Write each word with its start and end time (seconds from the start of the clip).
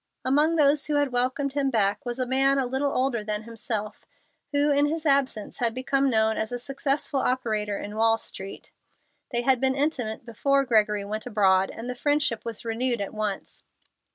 Among 0.25 0.55
those 0.55 0.87
who 0.87 0.95
had 0.95 1.11
welcomed 1.11 1.53
him 1.53 1.69
back 1.69 2.03
was 2.07 2.17
a 2.17 2.25
man 2.25 2.57
a 2.57 2.65
little 2.65 2.91
older 2.91 3.23
than 3.23 3.43
himself, 3.43 4.07
who, 4.51 4.71
in 4.71 4.87
his 4.87 5.05
absence, 5.05 5.59
had 5.59 5.75
become 5.75 6.09
known 6.09 6.37
as 6.37 6.51
a 6.51 6.57
successful 6.57 7.19
operator 7.19 7.77
in 7.77 7.95
Wall 7.95 8.17
Street. 8.17 8.71
They 9.29 9.43
had 9.43 9.61
been 9.61 9.75
intimate 9.75 10.25
before 10.25 10.65
Gregory 10.65 11.05
went 11.05 11.27
abroad, 11.27 11.69
and 11.69 11.87
the 11.87 11.93
friendship 11.93 12.43
was 12.45 12.65
renewed 12.65 12.99
at 12.99 13.13
once. 13.13 13.63